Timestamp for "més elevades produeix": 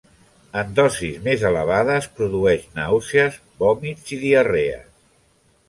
1.27-2.65